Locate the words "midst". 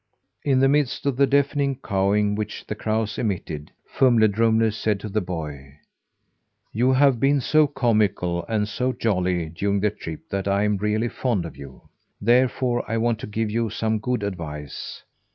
0.67-1.05